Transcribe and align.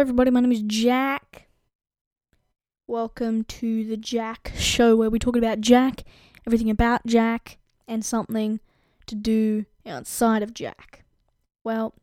everybody. 0.00 0.30
My 0.30 0.38
name 0.38 0.52
is 0.52 0.62
Jack. 0.62 1.48
Welcome 2.86 3.42
to 3.44 3.84
the 3.84 3.96
Jack 3.96 4.52
Show, 4.56 4.94
where 4.94 5.10
we 5.10 5.18
talk 5.18 5.34
about 5.34 5.60
Jack, 5.60 6.04
everything 6.46 6.70
about 6.70 7.04
Jack, 7.04 7.58
and 7.88 8.04
something 8.04 8.60
to 9.06 9.16
do 9.16 9.64
outside 9.84 10.44
of 10.44 10.54
Jack. 10.54 11.04
Well, 11.64 11.94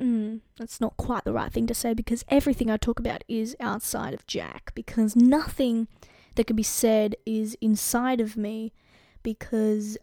mm, 0.00 0.40
that's 0.56 0.80
not 0.80 0.96
quite 0.96 1.24
the 1.24 1.34
right 1.34 1.52
thing 1.52 1.66
to 1.66 1.74
say 1.74 1.92
because 1.92 2.24
everything 2.28 2.70
I 2.70 2.78
talk 2.78 2.98
about 2.98 3.22
is 3.28 3.54
outside 3.60 4.14
of 4.14 4.26
Jack, 4.26 4.72
because 4.74 5.14
nothing 5.14 5.88
that 6.36 6.46
can 6.46 6.56
be 6.56 6.62
said 6.62 7.16
is 7.26 7.54
inside 7.60 8.18
of 8.18 8.34
me, 8.34 8.72
because, 9.22 9.98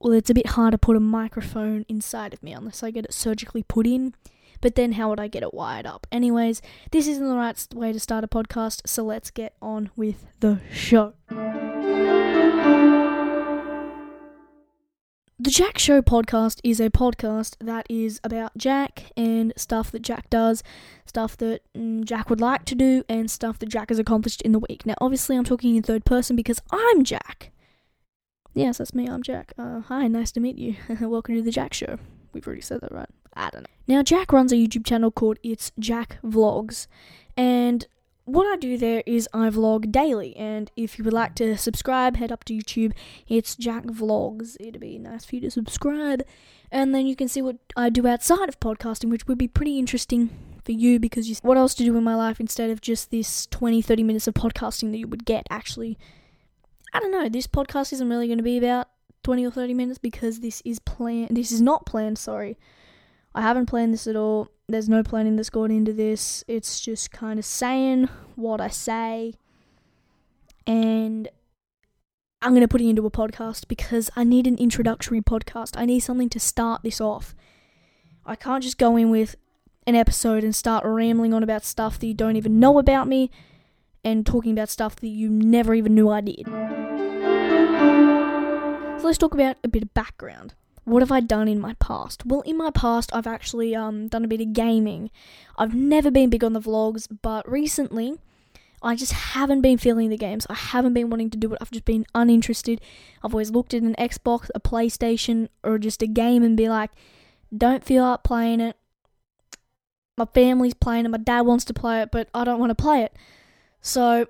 well, 0.00 0.14
it's 0.14 0.30
a 0.30 0.34
bit 0.34 0.46
hard 0.46 0.72
to 0.72 0.78
put 0.78 0.96
a 0.96 1.00
microphone 1.00 1.84
inside 1.86 2.32
of 2.32 2.42
me 2.42 2.52
unless 2.52 2.82
I 2.82 2.90
get 2.90 3.04
it 3.04 3.12
surgically 3.12 3.62
put 3.62 3.86
in 3.86 4.14
but 4.60 4.74
then 4.74 4.92
how 4.92 5.10
would 5.10 5.20
I 5.20 5.28
get 5.28 5.42
it 5.42 5.54
wired 5.54 5.86
up? 5.86 6.06
Anyways, 6.12 6.62
this 6.90 7.06
isn't 7.06 7.28
the 7.28 7.36
right 7.36 7.66
way 7.74 7.92
to 7.92 8.00
start 8.00 8.24
a 8.24 8.28
podcast, 8.28 8.82
so 8.86 9.04
let's 9.04 9.30
get 9.30 9.54
on 9.60 9.90
with 9.96 10.26
the 10.40 10.60
show. 10.72 11.14
The 15.44 15.50
Jack 15.50 15.78
Show 15.78 16.00
podcast 16.00 16.60
is 16.62 16.80
a 16.80 16.90
podcast 16.90 17.56
that 17.60 17.86
is 17.90 18.20
about 18.22 18.56
Jack 18.56 19.12
and 19.16 19.52
stuff 19.56 19.90
that 19.90 20.00
Jack 20.00 20.30
does, 20.30 20.62
stuff 21.04 21.36
that 21.38 21.60
mm, 21.76 22.04
Jack 22.04 22.30
would 22.30 22.40
like 22.40 22.64
to 22.64 22.74
do, 22.74 23.02
and 23.08 23.30
stuff 23.30 23.58
that 23.58 23.68
Jack 23.68 23.90
has 23.90 23.98
accomplished 23.98 24.40
in 24.42 24.52
the 24.52 24.60
week. 24.60 24.86
Now, 24.86 24.94
obviously, 25.00 25.36
I'm 25.36 25.44
talking 25.44 25.74
in 25.74 25.82
third 25.82 26.04
person 26.04 26.36
because 26.36 26.62
I'm 26.70 27.04
Jack. 27.04 27.50
Yes, 28.54 28.78
that's 28.78 28.94
me, 28.94 29.06
I'm 29.06 29.22
Jack. 29.22 29.52
Uh, 29.58 29.80
hi, 29.80 30.06
nice 30.06 30.30
to 30.32 30.40
meet 30.40 30.56
you. 30.56 30.76
Welcome 31.00 31.34
to 31.34 31.42
the 31.42 31.50
Jack 31.50 31.74
Show. 31.74 31.98
We've 32.32 32.46
already 32.46 32.62
said 32.62 32.80
that, 32.82 32.92
right? 32.92 33.10
I 33.36 33.50
don't 33.50 33.62
know. 33.62 33.68
Now, 33.86 34.02
Jack 34.02 34.32
runs 34.32 34.52
a 34.52 34.56
YouTube 34.56 34.86
channel 34.86 35.10
called 35.10 35.38
It's 35.42 35.72
Jack 35.78 36.18
Vlogs, 36.24 36.86
and 37.36 37.86
what 38.24 38.46
I 38.46 38.56
do 38.56 38.78
there 38.78 39.02
is 39.04 39.28
I 39.34 39.50
vlog 39.50 39.92
daily. 39.92 40.34
And 40.36 40.70
if 40.76 40.98
you 40.98 41.04
would 41.04 41.12
like 41.12 41.34
to 41.36 41.58
subscribe, 41.58 42.16
head 42.16 42.32
up 42.32 42.44
to 42.44 42.54
YouTube. 42.54 42.92
It's 43.28 43.54
Jack 43.54 43.84
Vlogs. 43.84 44.56
It'd 44.58 44.80
be 44.80 44.98
nice 44.98 45.26
for 45.26 45.34
you 45.34 45.42
to 45.42 45.50
subscribe, 45.50 46.22
and 46.70 46.94
then 46.94 47.06
you 47.06 47.16
can 47.16 47.28
see 47.28 47.42
what 47.42 47.56
I 47.76 47.90
do 47.90 48.06
outside 48.06 48.48
of 48.48 48.60
podcasting, 48.60 49.10
which 49.10 49.26
would 49.26 49.38
be 49.38 49.48
pretty 49.48 49.78
interesting 49.78 50.30
for 50.64 50.72
you 50.72 50.98
because 50.98 51.28
you, 51.28 51.36
what 51.42 51.58
else 51.58 51.74
to 51.74 51.84
do 51.84 51.96
in 51.96 52.04
my 52.04 52.14
life 52.14 52.40
instead 52.40 52.70
of 52.70 52.80
just 52.80 53.10
this 53.10 53.46
20 53.48 53.82
30 53.82 54.02
minutes 54.02 54.26
of 54.26 54.34
podcasting 54.34 54.90
that 54.90 54.98
you 54.98 55.06
would 55.06 55.24
get 55.24 55.46
actually 55.50 55.98
i 56.92 57.00
don't 57.00 57.12
know 57.12 57.28
this 57.28 57.46
podcast 57.46 57.92
isn't 57.92 58.08
really 58.08 58.26
going 58.26 58.38
to 58.38 58.44
be 58.44 58.56
about 58.56 58.88
20 59.24 59.46
or 59.46 59.50
30 59.50 59.74
minutes 59.74 59.98
because 59.98 60.40
this 60.40 60.62
is 60.64 60.78
planned 60.78 61.36
this 61.36 61.52
is 61.52 61.60
not 61.60 61.84
planned 61.86 62.18
sorry 62.18 62.56
I 63.34 63.42
haven't 63.42 63.66
planned 63.66 63.92
this 63.92 64.06
at 64.06 64.14
all. 64.14 64.48
There's 64.68 64.88
no 64.88 65.02
planning 65.02 65.36
that's 65.36 65.50
gone 65.50 65.70
into 65.70 65.92
this. 65.92 66.44
It's 66.46 66.80
just 66.80 67.10
kind 67.10 67.38
of 67.38 67.44
saying 67.44 68.08
what 68.36 68.60
I 68.60 68.68
say. 68.68 69.34
And 70.66 71.28
I'm 72.40 72.52
going 72.52 72.62
to 72.62 72.68
put 72.68 72.80
it 72.80 72.88
into 72.88 73.04
a 73.06 73.10
podcast 73.10 73.66
because 73.68 74.10
I 74.14 74.22
need 74.22 74.46
an 74.46 74.56
introductory 74.56 75.20
podcast. 75.20 75.76
I 75.76 75.84
need 75.84 76.00
something 76.00 76.30
to 76.30 76.38
start 76.38 76.82
this 76.82 77.00
off. 77.00 77.34
I 78.24 78.36
can't 78.36 78.62
just 78.62 78.78
go 78.78 78.96
in 78.96 79.10
with 79.10 79.36
an 79.86 79.96
episode 79.96 80.44
and 80.44 80.54
start 80.54 80.84
rambling 80.84 81.34
on 81.34 81.42
about 81.42 81.64
stuff 81.64 81.98
that 81.98 82.06
you 82.06 82.14
don't 82.14 82.36
even 82.36 82.60
know 82.60 82.78
about 82.78 83.08
me 83.08 83.30
and 84.04 84.24
talking 84.24 84.52
about 84.52 84.68
stuff 84.68 84.96
that 84.96 85.08
you 85.08 85.28
never 85.28 85.74
even 85.74 85.94
knew 85.94 86.08
I 86.08 86.20
did. 86.20 86.46
So 89.00 89.06
let's 89.06 89.18
talk 89.18 89.34
about 89.34 89.56
a 89.64 89.68
bit 89.68 89.82
of 89.82 89.92
background 89.92 90.54
what 90.84 91.02
have 91.02 91.12
I 91.12 91.20
done 91.20 91.48
in 91.48 91.60
my 91.60 91.74
past? 91.74 92.26
Well, 92.26 92.42
in 92.42 92.56
my 92.56 92.70
past, 92.70 93.10
I've 93.14 93.26
actually 93.26 93.74
um, 93.74 94.08
done 94.08 94.24
a 94.24 94.28
bit 94.28 94.40
of 94.40 94.52
gaming. 94.52 95.10
I've 95.56 95.74
never 95.74 96.10
been 96.10 96.30
big 96.30 96.44
on 96.44 96.52
the 96.52 96.60
vlogs, 96.60 97.08
but 97.22 97.50
recently, 97.50 98.18
I 98.82 98.94
just 98.94 99.12
haven't 99.12 99.62
been 99.62 99.78
feeling 99.78 100.10
the 100.10 100.18
games. 100.18 100.46
I 100.50 100.54
haven't 100.54 100.92
been 100.92 101.08
wanting 101.08 101.30
to 101.30 101.38
do 101.38 101.52
it. 101.54 101.58
I've 101.60 101.70
just 101.70 101.86
been 101.86 102.04
uninterested. 102.14 102.82
I've 103.22 103.32
always 103.32 103.50
looked 103.50 103.72
at 103.72 103.82
an 103.82 103.94
Xbox, 103.98 104.50
a 104.54 104.60
PlayStation, 104.60 105.48
or 105.62 105.78
just 105.78 106.02
a 106.02 106.06
game 106.06 106.42
and 106.42 106.54
be 106.54 106.68
like, 106.68 106.90
don't 107.56 107.82
feel 107.82 108.04
like 108.04 108.22
playing 108.22 108.60
it. 108.60 108.76
My 110.18 110.26
family's 110.26 110.74
playing 110.74 111.06
it, 111.06 111.08
my 111.08 111.18
dad 111.18 111.40
wants 111.40 111.64
to 111.64 111.74
play 111.74 112.02
it, 112.02 112.10
but 112.12 112.28
I 112.34 112.44
don't 112.44 112.60
want 112.60 112.70
to 112.70 112.80
play 112.80 113.02
it. 113.02 113.16
So 113.80 114.26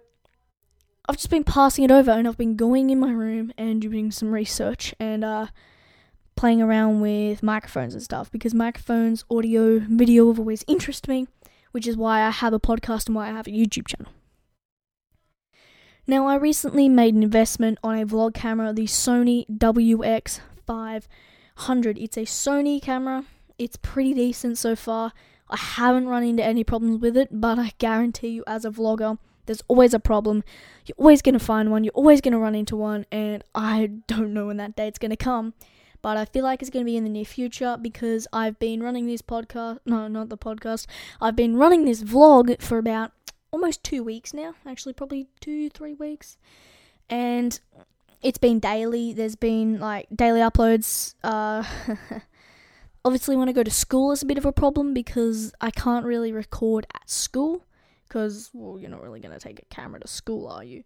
I've 1.08 1.16
just 1.16 1.30
been 1.30 1.44
passing 1.44 1.84
it 1.84 1.90
over 1.90 2.10
and 2.10 2.26
I've 2.26 2.38
been 2.38 2.56
going 2.56 2.90
in 2.90 2.98
my 2.98 3.10
room 3.10 3.52
and 3.58 3.82
doing 3.82 4.10
some 4.10 4.32
research 4.32 4.94
and 4.98 5.22
uh 5.24 5.48
playing 6.36 6.60
around 6.60 7.00
with 7.00 7.42
microphones 7.42 7.94
and 7.94 8.02
stuff 8.02 8.30
because 8.30 8.54
microphones, 8.54 9.24
audio, 9.30 9.78
video 9.78 10.28
have 10.28 10.38
always 10.38 10.64
interested 10.66 11.08
me, 11.08 11.26
which 11.72 11.86
is 11.86 11.96
why 11.96 12.22
I 12.22 12.30
have 12.30 12.52
a 12.52 12.60
podcast 12.60 13.06
and 13.06 13.14
why 13.14 13.28
I 13.28 13.32
have 13.32 13.46
a 13.46 13.50
YouTube 13.50 13.86
channel. 13.86 14.12
Now, 16.06 16.26
I 16.26 16.36
recently 16.36 16.86
made 16.88 17.14
an 17.14 17.22
investment 17.22 17.78
on 17.82 17.98
a 17.98 18.04
vlog 18.04 18.34
camera, 18.34 18.74
the 18.74 18.84
Sony 18.84 19.46
WX500. 19.48 21.06
It's 21.96 22.18
a 22.18 22.26
Sony 22.26 22.82
camera, 22.82 23.24
it's 23.58 23.76
pretty 23.76 24.12
decent 24.12 24.58
so 24.58 24.76
far. 24.76 25.12
I 25.48 25.56
haven't 25.56 26.08
run 26.08 26.22
into 26.22 26.44
any 26.44 26.62
problems 26.62 27.00
with 27.00 27.16
it, 27.16 27.28
but 27.30 27.58
I 27.58 27.72
guarantee 27.78 28.28
you, 28.28 28.44
as 28.46 28.66
a 28.66 28.70
vlogger, 28.70 29.18
there's 29.46 29.62
always 29.68 29.94
a 29.94 30.00
problem. 30.00 30.44
You're 30.84 30.96
always 30.98 31.22
going 31.22 31.34
to 31.34 31.38
find 31.38 31.70
one, 31.70 31.84
you're 31.84 31.92
always 31.94 32.20
going 32.20 32.32
to 32.32 32.38
run 32.38 32.54
into 32.54 32.76
one, 32.76 33.06
and 33.10 33.42
I 33.54 33.86
don't 34.06 34.34
know 34.34 34.46
when 34.48 34.58
that 34.58 34.76
day 34.76 34.84
date's 34.84 34.98
going 34.98 35.10
to 35.10 35.16
come 35.16 35.54
but 36.04 36.18
I 36.18 36.26
feel 36.26 36.44
like 36.44 36.60
it's 36.60 36.70
going 36.70 36.84
to 36.84 36.90
be 36.90 36.98
in 36.98 37.04
the 37.04 37.08
near 37.08 37.24
future 37.24 37.78
because 37.80 38.28
I've 38.30 38.58
been 38.58 38.82
running 38.82 39.06
this 39.06 39.22
podcast. 39.22 39.78
No, 39.86 40.06
not 40.06 40.28
the 40.28 40.36
podcast. 40.36 40.86
I've 41.18 41.34
been 41.34 41.56
running 41.56 41.86
this 41.86 42.02
vlog 42.02 42.60
for 42.60 42.76
about 42.76 43.12
almost 43.50 43.82
two 43.82 44.04
weeks 44.04 44.34
now. 44.34 44.52
Actually, 44.66 44.92
probably 44.92 45.28
two, 45.40 45.70
three 45.70 45.94
weeks. 45.94 46.36
And 47.08 47.58
it's 48.20 48.36
been 48.36 48.58
daily. 48.58 49.14
There's 49.14 49.34
been 49.34 49.80
like 49.80 50.06
daily 50.14 50.40
uploads. 50.40 51.14
Uh, 51.24 51.64
obviously, 53.06 53.34
when 53.34 53.48
I 53.48 53.52
go 53.52 53.62
to 53.62 53.70
school, 53.70 54.12
it's 54.12 54.20
a 54.20 54.26
bit 54.26 54.36
of 54.36 54.44
a 54.44 54.52
problem 54.52 54.92
because 54.92 55.54
I 55.62 55.70
can't 55.70 56.04
really 56.04 56.32
record 56.32 56.86
at 56.94 57.08
school. 57.08 57.64
Because, 58.06 58.50
well, 58.52 58.78
you're 58.78 58.90
not 58.90 59.02
really 59.02 59.20
going 59.20 59.32
to 59.32 59.40
take 59.40 59.58
a 59.58 59.74
camera 59.74 60.00
to 60.00 60.06
school, 60.06 60.48
are 60.48 60.64
you? 60.64 60.84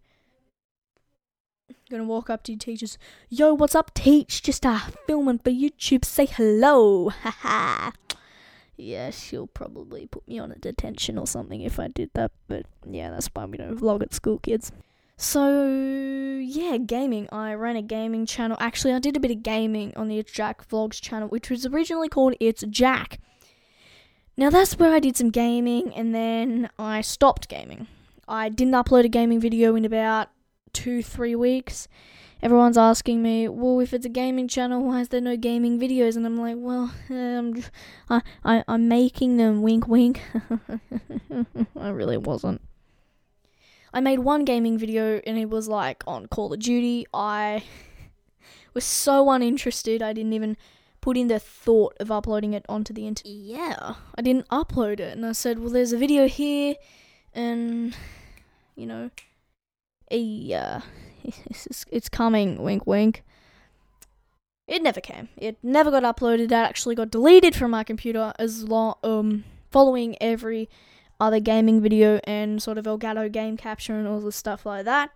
Gonna 1.91 2.05
walk 2.05 2.29
up 2.29 2.43
to 2.45 2.53
your 2.53 2.59
teachers. 2.59 2.99
Yo, 3.31 3.55
what's 3.55 3.75
up, 3.75 3.95
teach? 3.95 4.43
Just 4.43 4.67
uh 4.67 4.79
filming 5.07 5.39
for 5.39 5.51
YouTube. 5.51 6.05
Say 6.05 6.27
hello. 6.27 7.09
Haha. 7.23 7.93
yeah, 8.77 9.11
she'll 9.11 9.47
probably 9.47 10.07
put 10.07 10.27
me 10.29 10.39
on 10.39 10.53
a 10.53 10.57
detention 10.57 11.17
or 11.19 11.27
something 11.27 11.63
if 11.63 11.79
I 11.81 11.89
did 11.89 12.11
that. 12.15 12.33
But 12.47 12.67
yeah, 12.87 13.11
that's 13.11 13.29
why 13.33 13.47
we 13.47 13.57
don't 13.59 13.79
vlog 13.79 14.03
at 14.03 14.13
school, 14.13 14.39
kids. 14.39 14.71
So 15.17 15.59
yeah, 16.41 16.77
gaming. 16.77 17.27
I 17.33 17.55
ran 17.55 17.77
a 17.77 17.83
gaming 17.83 18.27
channel. 18.27 18.57
Actually, 18.61 18.93
I 18.95 18.99
did 18.99 19.17
a 19.17 19.21
bit 19.21 19.31
of 19.31 19.43
gaming 19.43 19.93
on 19.97 20.09
the 20.09 20.19
It's 20.19 20.31
Jack 20.33 20.69
Vlogs 20.69 21.01
channel, 21.01 21.29
which 21.29 21.51
was 21.51 21.67
originally 21.67 22.09
called 22.09 22.35
It's 22.39 22.63
Jack. 22.69 23.19
Now 24.37 24.51
that's 24.51 24.79
where 24.79 24.93
I 24.93 25.01
did 25.01 25.17
some 25.17 25.31
gaming, 25.31 25.93
and 25.95 26.15
then 26.15 26.71
I 26.79 27.01
stopped 27.01 27.49
gaming. 27.49 27.89
I 28.29 28.49
didn't 28.51 28.75
upload 28.75 29.05
a 29.05 29.09
gaming 29.09 29.41
video 29.41 29.75
in 29.75 29.85
about 29.85 30.29
two, 30.79 31.03
three 31.03 31.35
weeks, 31.35 31.89
everyone's 32.41 32.79
asking 32.79 33.21
me, 33.21 33.49
well, 33.49 33.81
if 33.81 33.93
it's 33.93 34.07
a 34.07 34.09
gaming 34.09 34.47
channel, 34.47 34.85
why 34.85 35.01
is 35.01 35.09
there 35.09 35.21
no 35.21 35.37
gaming 35.37 35.81
videos? 35.81 36.17
And 36.17 36.25
I'm 36.25 36.37
like, 36.37 36.55
well, 36.57 36.95
um, 37.11 37.65
I, 38.09 38.23
I, 38.45 38.65
I'm 38.69 38.87
making 38.87 39.39
them, 39.39 39.61
wink, 39.61 39.89
wink. 39.89 40.21
I 41.77 41.89
really 41.89 42.17
wasn't. 42.17 42.61
I 43.93 43.99
made 44.01 44.21
one 44.21 44.45
gaming 44.45 44.79
video 44.79 45.21
and 45.27 45.37
it 45.37 45.51
was 45.51 45.67
like 45.67 46.05
on 46.07 46.27
Call 46.27 46.53
of 46.53 46.61
Duty. 46.61 47.07
I 47.13 47.65
was 48.75 48.85
so 48.85 49.29
uninterested, 49.31 50.01
I 50.01 50.13
didn't 50.13 50.33
even 50.33 50.57
put 51.01 51.17
in 51.17 51.27
the 51.27 51.41
thought 51.41 51.97
of 51.99 52.13
uploading 52.13 52.55
it 52.55 52.65
onto 52.69 52.93
the 52.93 53.09
internet. 53.09 53.35
Yeah, 53.35 53.95
I 54.15 54.23
didn't 54.23 54.49
upload 54.49 55.01
it. 55.01 55.17
And 55.17 55.27
I 55.27 55.33
said, 55.33 55.59
well, 55.59 55.71
there's 55.71 55.93
a 55.93 55.99
video 55.99 56.29
here, 56.29 56.77
and, 57.35 57.97
you 58.77 58.87
know, 58.87 59.11
a 60.11 60.55
uh, 60.55 60.81
it's, 61.25 61.85
it's 61.91 62.09
coming. 62.09 62.63
Wink, 62.63 62.87
wink. 62.87 63.23
It 64.67 64.83
never 64.83 65.01
came. 65.01 65.31
It 65.37 65.57
never 65.63 65.91
got 65.91 66.03
uploaded. 66.03 66.41
It 66.41 66.53
actually 66.53 66.95
got 66.95 67.11
deleted 67.11 67.55
from 67.55 67.71
my 67.71 67.85
computer 67.85 68.33
as 68.39 68.65
long 68.65 68.95
um 69.03 69.45
following 69.71 70.17
every 70.21 70.69
other 71.21 71.41
gaming 71.41 71.81
video 71.81 72.21
and 72.25 72.63
sort 72.63 72.79
of 72.79 72.85
Elgato 72.85 73.31
game 73.31 73.57
capture 73.57 73.99
and 73.99 74.07
all 74.07 74.21
the 74.21 74.33
stuff 74.33 74.67
like 74.67 74.85
that. 74.85 75.11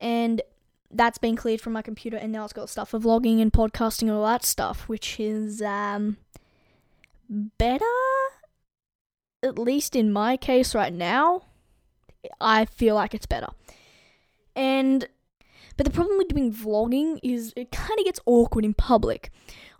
And 0.00 0.42
that's 0.90 1.18
been 1.18 1.36
cleared 1.36 1.60
from 1.60 1.72
my 1.72 1.82
computer 1.82 2.16
and 2.16 2.32
now 2.32 2.44
it's 2.44 2.52
got 2.52 2.68
stuff 2.70 2.90
for 2.90 2.98
vlogging 2.98 3.40
and 3.40 3.52
podcasting 3.52 4.02
and 4.02 4.12
all 4.12 4.26
that 4.26 4.44
stuff, 4.44 4.88
which 4.88 5.18
is 5.18 5.60
um 5.60 6.18
better 7.28 7.84
at 9.42 9.58
least 9.58 9.96
in 9.96 10.12
my 10.12 10.36
case 10.36 10.74
right 10.74 10.92
now. 10.92 11.42
I 12.40 12.66
feel 12.66 12.94
like 12.94 13.14
it's 13.14 13.26
better. 13.26 13.48
And 14.54 15.08
but 15.76 15.86
the 15.86 15.92
problem 15.92 16.18
with 16.18 16.28
doing 16.28 16.52
vlogging 16.52 17.18
is 17.22 17.52
it 17.56 17.72
kind 17.72 17.98
of 17.98 18.04
gets 18.04 18.20
awkward 18.26 18.64
in 18.64 18.74
public. 18.74 19.30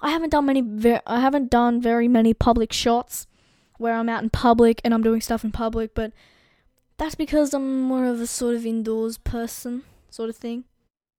I 0.01 0.11
haven't 0.11 0.31
done 0.31 0.47
many 0.47 0.63
ver- 0.63 1.03
I 1.07 1.21
haven't 1.21 1.51
done 1.51 1.81
very 1.81 2.09
many 2.09 2.35
public 2.35 2.73
shots 2.73 3.27
where 3.79 3.95
I'm 3.95 4.09
out 4.09 4.23
in 4.23 4.31
public 4.31 4.81
and 4.85 4.95
I'm 4.95 5.03
doing 5.03 5.21
stuff 5.21 5.45
in 5.45 5.53
public, 5.53 5.95
but 5.95 6.13
that's 6.99 7.15
because 7.15 7.53
I'm 7.53 7.83
more 7.83 8.07
of 8.07 8.21
a 8.21 8.27
sort 8.27 8.55
of 8.55 8.65
indoors 8.65 9.19
person, 9.19 9.83
sort 10.11 10.31
of 10.31 10.37
thing. 10.37 10.65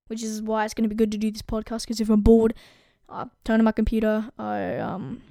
Which 0.08 0.22
is 0.22 0.42
why 0.42 0.66
it's 0.66 0.74
going 0.74 0.84
to 0.84 0.94
be 0.94 0.98
good 0.98 1.12
to 1.14 1.18
do 1.18 1.32
this 1.32 1.42
podcast 1.42 1.84
because 1.84 2.02
if 2.02 2.10
I'm 2.10 2.22
bored, 2.22 2.54
I 3.10 3.28
turn 3.46 3.60
on 3.60 3.66
my 3.66 3.72
computer, 3.72 4.30
I 4.38 4.78
um 4.78 5.22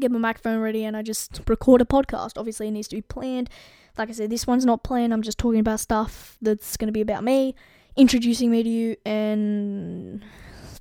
get 0.00 0.10
my 0.10 0.18
microphone 0.18 0.60
ready, 0.60 0.84
and 0.84 0.96
I 0.96 1.02
just 1.02 1.40
record 1.48 1.80
a 1.80 1.84
podcast. 1.84 2.32
Obviously, 2.36 2.68
it 2.68 2.72
needs 2.72 2.88
to 2.88 2.96
be 2.96 3.02
planned. 3.02 3.50
Like 3.96 4.08
I 4.08 4.12
said, 4.12 4.30
this 4.30 4.46
one's 4.46 4.64
not 4.64 4.82
planned. 4.82 5.12
I'm 5.12 5.22
just 5.22 5.38
talking 5.38 5.60
about 5.60 5.80
stuff 5.80 6.36
that's 6.42 6.76
going 6.76 6.88
to 6.88 6.92
be 6.92 7.00
about 7.00 7.22
me, 7.22 7.54
introducing 7.96 8.50
me 8.50 8.62
to 8.62 8.68
you, 8.68 8.96
and 9.04 10.24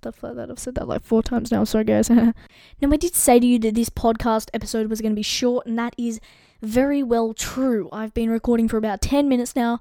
stuff 0.04 0.24
like 0.24 0.36
that. 0.36 0.50
I've 0.50 0.60
said 0.60 0.75
that 0.75 0.88
like 0.88 1.04
four 1.04 1.21
times 1.21 1.51
now. 1.51 1.63
Sorry, 1.63 1.83
guys. 1.83 2.10
now, 2.10 2.33
I 2.81 2.98
did 2.98 3.15
say 3.15 3.39
to 3.39 3.45
you 3.45 3.60
that 3.60 3.75
this 3.75 3.89
podcast 3.89 4.50
episode 4.54 4.89
was 4.89 5.00
going 5.00 5.12
to 5.12 5.15
be 5.15 5.21
short, 5.24 5.65
and 5.65 5.77
that 5.77 5.95
is 5.98 6.19
very 6.62 7.04
well 7.04 7.33
true. 7.33 7.89
I've 7.92 8.13
been 8.13 8.30
recording 8.30 8.68
for 8.68 8.77
about 8.77 9.01
10 9.01 9.30
minutes 9.30 9.56
now, 9.56 9.80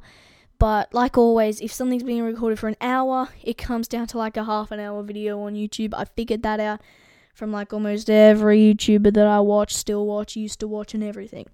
but 0.58 0.92
like 0.92 1.16
always, 1.16 1.60
if 1.60 1.72
something's 1.72 2.02
being 2.02 2.22
recorded 2.22 2.58
for 2.58 2.68
an 2.68 2.76
hour, 2.80 3.28
it 3.42 3.56
comes 3.56 3.88
down 3.88 4.06
to 4.08 4.18
like 4.18 4.36
a 4.36 4.44
half 4.44 4.70
an 4.70 4.80
hour 4.80 5.02
video 5.02 5.40
on 5.40 5.54
YouTube. 5.54 5.94
I 5.96 6.04
figured 6.04 6.42
that 6.42 6.60
out 6.60 6.80
from 7.34 7.50
like 7.50 7.72
almost 7.72 8.10
every 8.10 8.58
YouTuber 8.58 9.14
that 9.14 9.26
I 9.26 9.40
watch, 9.40 9.74
still 9.74 10.06
watch, 10.06 10.36
used 10.36 10.60
to 10.60 10.68
watch, 10.68 10.92
and 10.94 11.02
everything. 11.02 11.46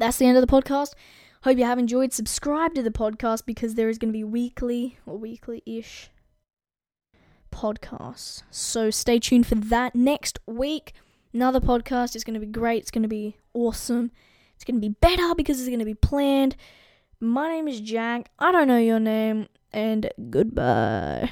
That's 0.00 0.16
the 0.16 0.24
end 0.24 0.38
of 0.38 0.40
the 0.40 0.50
podcast. 0.50 0.94
Hope 1.44 1.58
you 1.58 1.64
have 1.64 1.78
enjoyed. 1.78 2.14
Subscribe 2.14 2.74
to 2.74 2.82
the 2.82 2.90
podcast 2.90 3.44
because 3.44 3.74
there 3.74 3.90
is 3.90 3.98
going 3.98 4.08
to 4.08 4.16
be 4.16 4.24
weekly 4.24 4.98
or 5.04 5.18
weekly 5.18 5.62
ish 5.66 6.08
podcasts. 7.52 8.42
So 8.50 8.88
stay 8.88 9.18
tuned 9.18 9.46
for 9.46 9.56
that 9.56 9.94
next 9.94 10.38
week. 10.46 10.94
Another 11.34 11.60
podcast 11.60 12.16
is 12.16 12.24
going 12.24 12.32
to 12.32 12.40
be 12.40 12.46
great. 12.46 12.80
It's 12.80 12.90
going 12.90 13.02
to 13.02 13.08
be 13.08 13.36
awesome. 13.52 14.10
It's 14.54 14.64
going 14.64 14.80
to 14.80 14.80
be 14.80 14.96
better 15.02 15.34
because 15.34 15.60
it's 15.60 15.68
going 15.68 15.80
to 15.80 15.84
be 15.84 15.92
planned. 15.92 16.56
My 17.20 17.48
name 17.48 17.68
is 17.68 17.78
Jack. 17.82 18.30
I 18.38 18.52
don't 18.52 18.68
know 18.68 18.78
your 18.78 19.00
name. 19.00 19.48
And 19.70 20.10
goodbye. 20.30 21.30